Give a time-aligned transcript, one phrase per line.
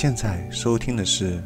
[0.00, 1.42] 现在收听的是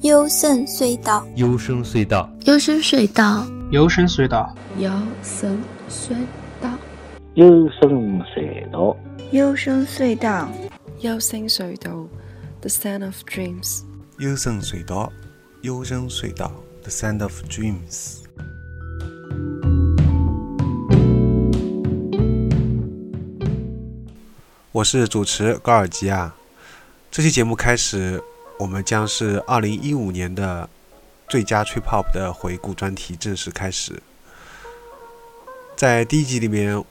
[0.00, 4.44] 幽深隧道，幽深隧道，幽深隧道，幽深隧道，
[7.34, 8.96] 幽深隧道，
[9.30, 10.48] 幽深隧道，幽深隧道，
[10.98, 12.08] 幽深隧道
[12.60, 13.82] ，The Sound of Dreams。
[14.18, 15.12] 幽深隧道，
[15.60, 16.50] 幽深隧道
[16.82, 18.16] ，The Sound of Dreams。
[24.72, 26.34] 我是主持高尔基啊。
[27.12, 28.24] 这期节目开始，
[28.58, 30.66] 我们将是二零一五年的
[31.28, 34.02] 最佳 Trip Hop 的回顾专题正式开始。
[35.76, 36.82] 在第一集里面，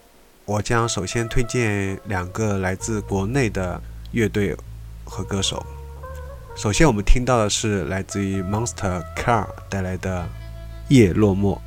[0.45, 3.81] 我将首先推荐两个来自国内的
[4.11, 4.55] 乐队
[5.03, 5.65] 和歌手。
[6.55, 10.21] 首先，我们听到的是来自于 Monster Car 带来的
[10.89, 11.57] 《夜落寞》。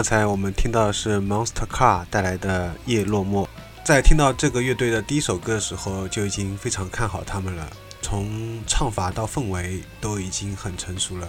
[0.00, 3.44] 刚才我们听到的是 Monster Car 带来的《叶落寞》。
[3.84, 7.70] 在听到这个乐队的第一首歌的时候，就已经非常看好他们了。
[8.00, 11.28] 从唱法到氛围都已经很成熟了。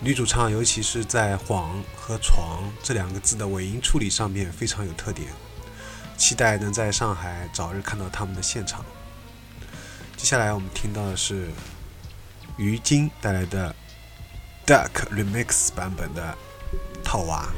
[0.00, 5.28] 女主唱尤其是在“谎”和“床”这两个字的尾音处理上面非常有特点。
[6.16, 8.82] 期待能在上海早日看到他们的现场。
[10.16, 11.50] 接下来我们听到的是
[12.56, 13.76] 于晶带来的
[14.66, 16.32] Duck Remix 版本的
[17.02, 17.48] 《套娃》。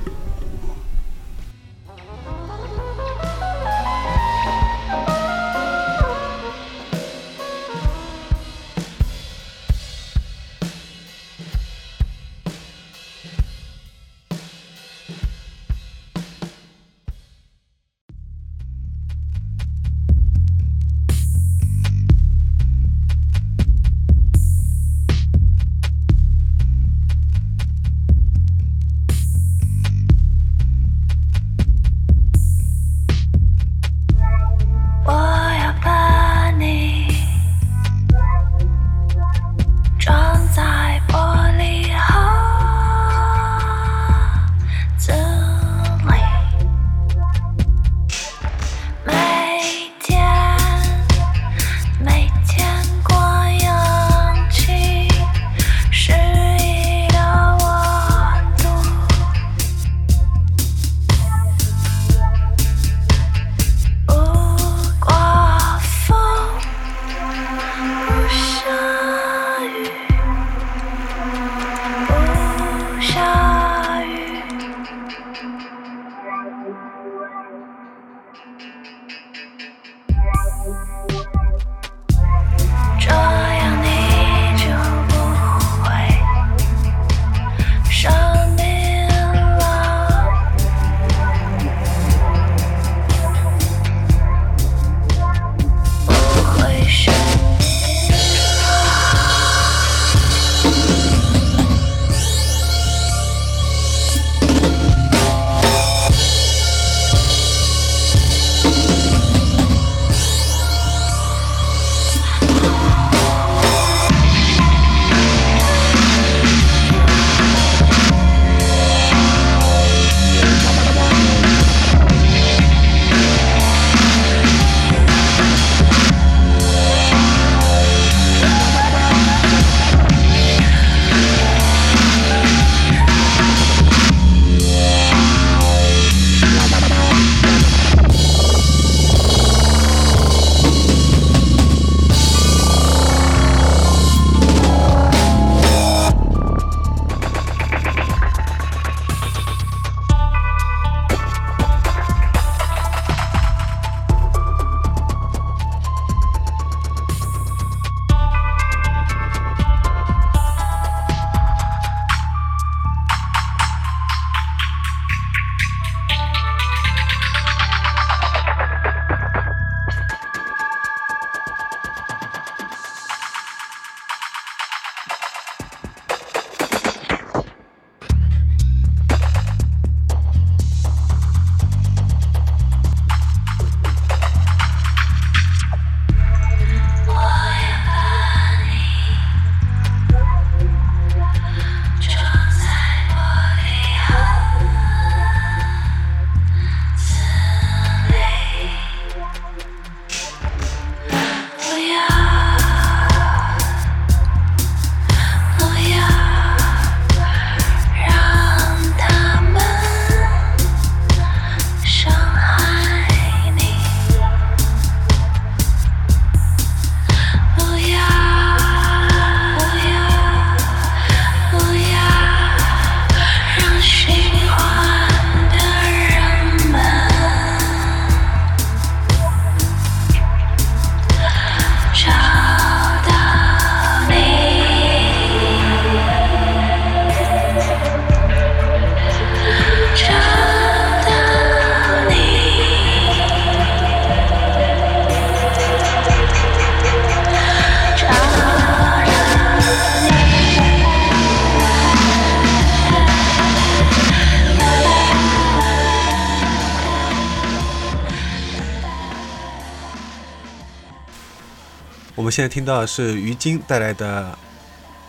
[262.40, 264.34] 现在听到的是于晶带来的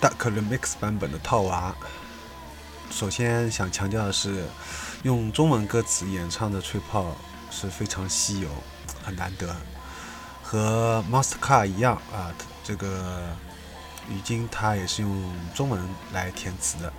[0.02, 1.74] Duck Remix 版本的套娃。
[2.90, 4.44] 首先想强调的是，
[5.04, 7.16] 用中文歌词演唱的吹泡
[7.50, 8.50] 是非常稀有，
[9.02, 9.56] 很难得。
[10.44, 12.36] 和 Monster Car 一样啊，
[12.66, 13.22] 这个
[14.10, 16.92] 于晶他也是用中文来填词的。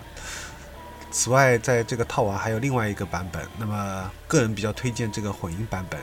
[1.10, 6.00] 此外，在这个套娃还有另外一个版本，那么个人比较推荐这个混音版本，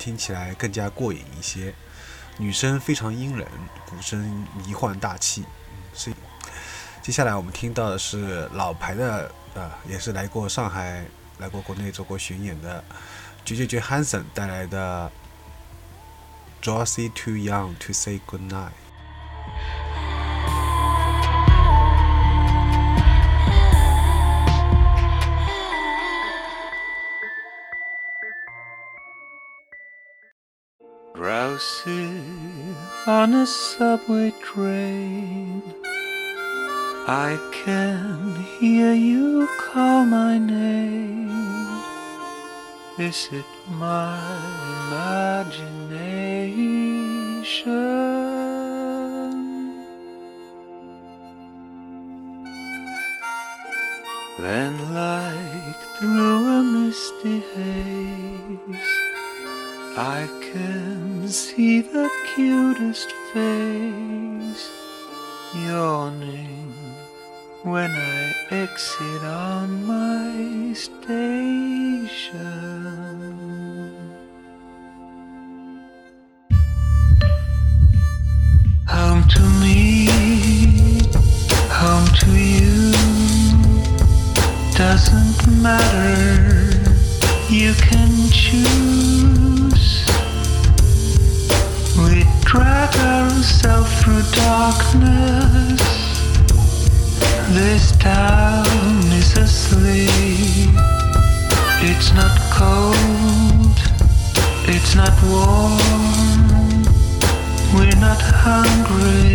[0.00, 1.72] 听起来更加过瘾一些。
[2.38, 3.46] 女声非常阴冷，
[3.90, 5.44] 鼓声迷幻大气。
[5.92, 6.16] 所以。
[7.00, 11.02] 接下来我们听到的是老牌的，呃，也是来过上海、
[11.38, 12.84] 来过国内做过巡演的
[13.46, 15.10] j j j Hanson 带来的
[16.62, 18.50] 《Josie Too Young to Say Goodnight》。
[31.18, 32.22] Drowsy
[33.04, 35.62] on a subway train,
[37.08, 41.28] I can hear you call my name.
[43.00, 44.22] Is it my
[44.86, 45.82] imagination?
[54.38, 58.97] Then, like through a misty haze,
[59.98, 64.70] I can see the cutest face
[65.66, 66.72] yawning
[67.64, 72.28] when I exit on my station.
[78.86, 80.06] Home to me,
[81.74, 82.92] home to you,
[84.76, 86.17] doesn't matter,
[104.90, 105.76] it's not warm.
[107.74, 109.27] We're not hungry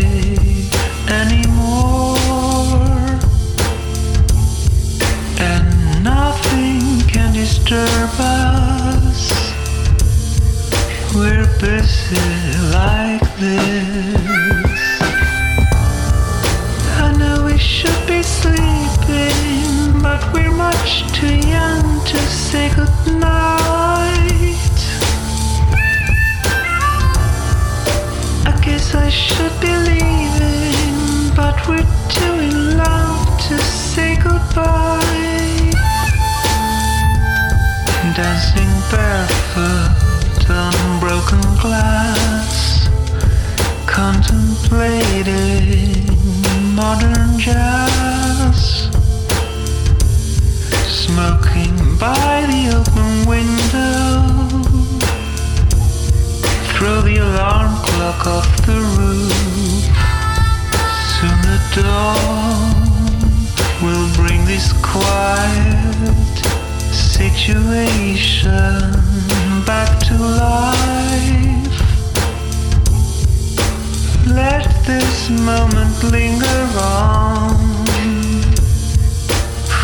[75.23, 77.55] this moment linger on.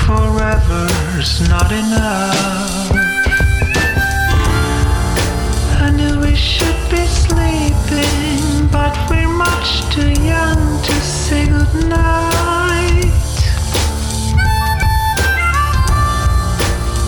[0.05, 2.91] Forever's not enough.
[5.81, 13.13] I knew we should be sleeping, but we're much too young to say goodnight.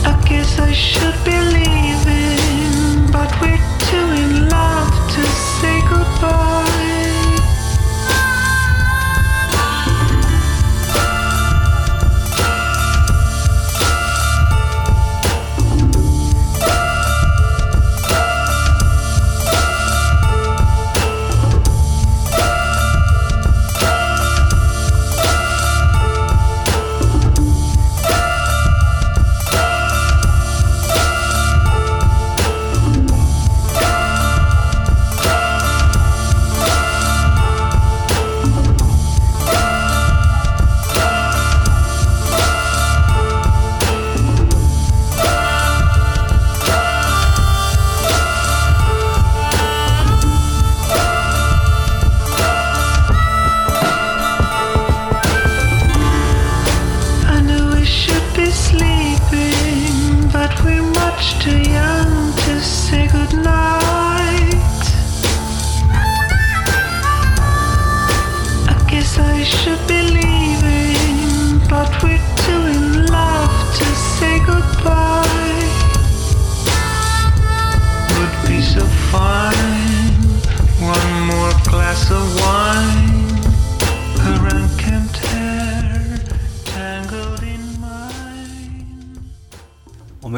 [0.06, 1.38] I guess I should be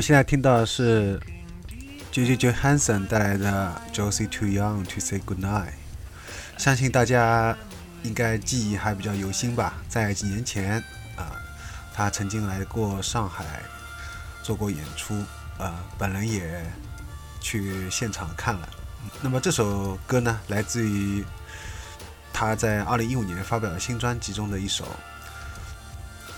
[0.04, 1.18] 现在听到的是
[2.12, 5.70] J J J Hansen 带来的 Josie Too Young to Say Goodnight。
[6.58, 7.56] 相信大家
[8.04, 9.76] 应该记忆还比较犹新吧？
[9.88, 10.84] 在几年前
[11.16, 11.32] 啊、
[11.94, 13.46] 他曾经来过上海
[14.44, 15.24] 做过演出，
[15.58, 16.62] 呃，本人也
[17.40, 18.68] 去现场看了。
[19.22, 21.24] 那么这首歌呢，来自于
[22.34, 24.86] 他在2015年发表的新专辑中的一首。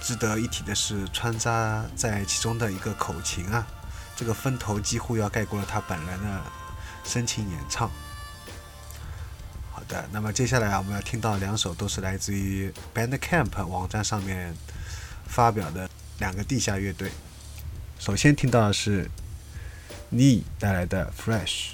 [0.06, 3.66] 值得一提的是，穿插在其中的一个口琴啊，
[4.16, 6.42] 这个分头几乎要盖过了他本人的
[7.04, 7.90] 深情演唱。
[9.72, 14.56] 好的，那么接下来啊，我们要听到两首都是来自于 Bandcamp 网站上面
[15.26, 17.10] 发表的两个地下乐队。
[17.98, 19.10] 首先听到的是
[20.12, 21.70] Nee 带来的 Fresh。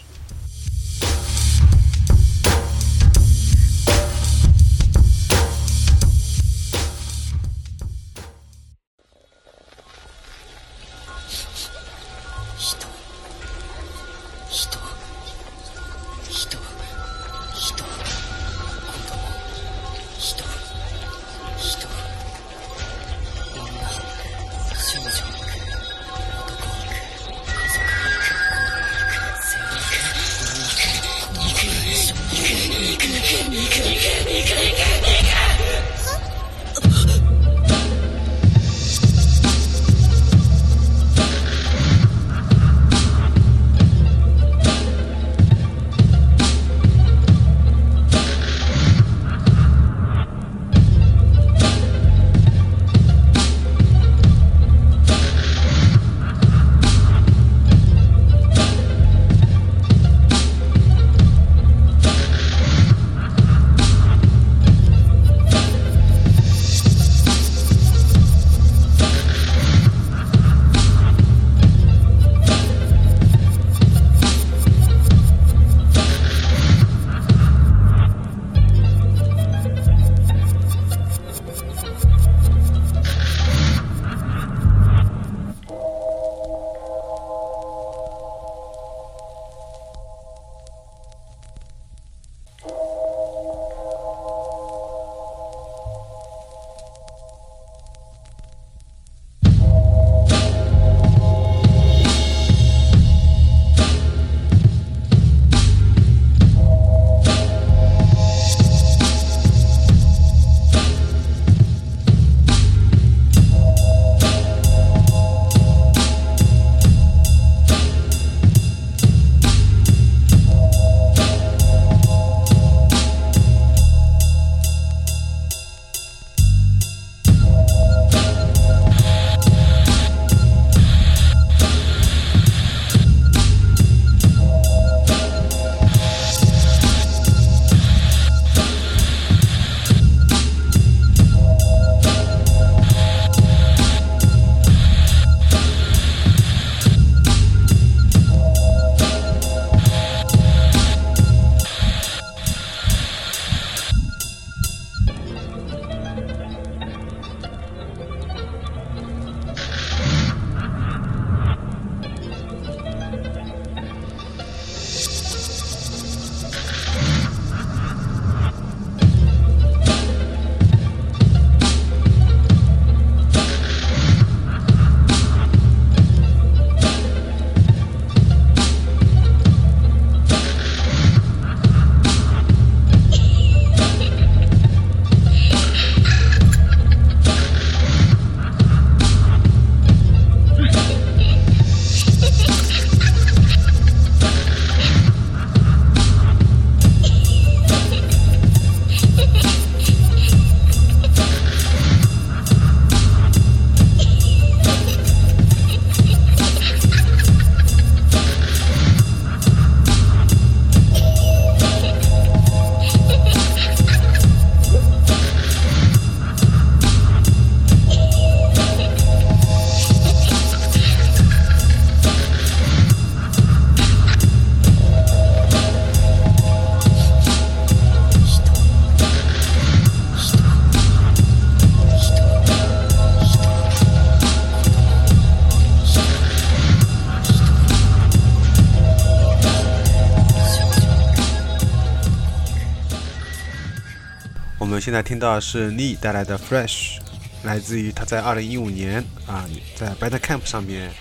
[244.90, 246.99] 现在听到的是 Lee 带来的 Fresh，
[247.44, 250.92] 来自于他在2015年啊在 Bad Camp 上面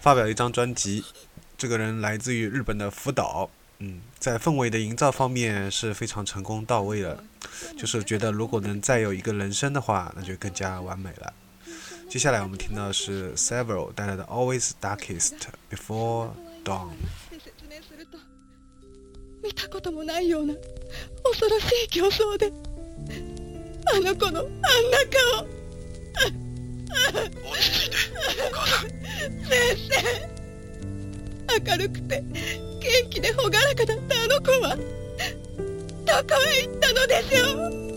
[0.00, 1.04] 发表一张专辑。
[1.56, 7.24] 这个人来自于日本的福岛，嗯，在氛围的营造方面是非常成功到位的，
[7.76, 11.32] 就是觉得如果能再有一个人声的话，那就更加完美了。
[12.08, 15.34] 接下来我们听到的是 Several 带来的 Always Darkest
[15.70, 16.30] Before
[16.64, 16.92] Dawn。
[19.42, 20.54] 見たこともないような
[21.22, 22.52] 恐ろしい競争で
[23.93, 24.97] あの子のあんな
[25.35, 25.47] 顔。
[27.43, 27.97] 落ち着いて
[28.49, 28.89] お母さん。
[28.89, 29.51] 先
[29.89, 30.33] 生。
[31.59, 37.92] 明るくて元気で朗らかだったあの子はどこへ行ったのでしょう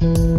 [0.00, 0.37] Mm-hmm.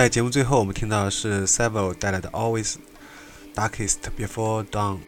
[0.00, 2.76] 在节目最后，我们听到的是 Several 带来的 Always
[3.54, 5.00] Darkest Before Dawn，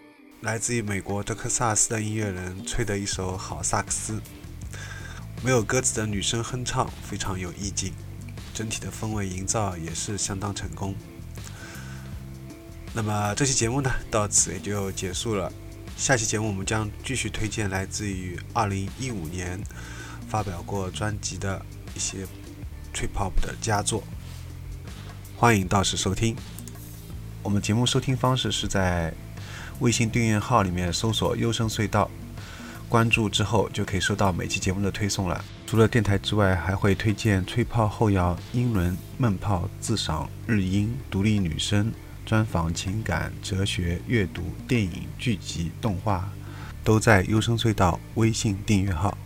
[0.43, 4.21] 来自于美国德克萨斯的音乐人吹的一首好萨克斯，
[5.43, 7.95] 没有歌词的女声哼唱非常有意境，
[8.53, 10.95] 整体的氛围营造也是相当成功。
[12.93, 15.51] 那么这期节目呢，到此也就结束了。
[15.97, 19.59] 下期节目我们将继续推荐来自于2015年
[20.29, 22.27] 发表过专辑的一些
[22.93, 24.05] Trip Hop 的佳作。
[25.43, 26.37] 欢迎到时收听。
[27.43, 29.13] 我们节目收听方式是在
[29.81, 32.09] 微信订阅号里面搜索“优声隧道”，
[32.89, 35.45] 关注之后就可以收到每期节目的推送了。
[35.67, 41.93] 除了电台之外，还会推荐吹泡后摇、英伦闷泡、自赏、日音、独立女声、
[42.25, 46.31] 专访、情感、哲学、阅读、电影、剧集、动画，
[46.85, 49.19] 都在优声隧道微信订阅号。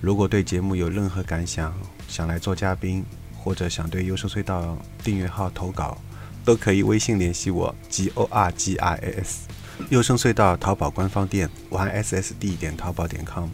[0.00, 1.72] 如果对节目有任何感想，
[2.08, 3.04] 想来做嘉宾。
[3.44, 5.98] 或者想对优声隧道订阅号投稿，
[6.46, 9.46] 都可以微信联系我 g o r g i s。
[9.90, 13.48] 优声隧道淘宝官方店武汉 s s d 点淘宝点 com。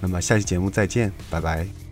[0.00, 1.83] 那么下期节目再见，拜拜。